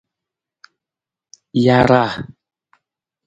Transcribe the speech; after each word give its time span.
Jaaraa. 1.63 2.11